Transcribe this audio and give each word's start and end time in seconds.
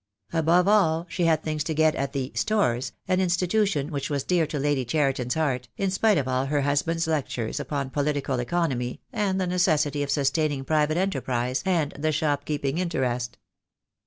Above 0.33 0.67
all, 0.67 1.05
she 1.07 1.25
had 1.25 1.43
things 1.43 1.63
to 1.63 1.75
get 1.75 1.93
at 1.93 2.11
the 2.11 2.31
"Stores," 2.33 2.91
an 3.07 3.19
institution 3.19 3.91
which 3.91 4.09
was 4.09 4.23
dear 4.23 4.47
to 4.47 4.57
Lady 4.57 4.83
Cheriton's 4.83 5.35
heart, 5.35 5.67
in 5.77 5.91
spite 5.91 6.17
of 6.17 6.27
all 6.27 6.47
her 6.47 6.61
husband's 6.61 7.05
lectures 7.05 7.59
upon 7.59 7.91
political 7.91 8.39
economy 8.39 8.99
and 9.13 9.39
the 9.39 9.45
necessity 9.45 10.01
of 10.01 10.09
sustaining 10.09 10.63
private 10.65 10.97
enterprise 10.97 11.61
and 11.67 11.91
the 11.91 12.11
shopkeeping 12.11 12.79
interest. 12.79 13.37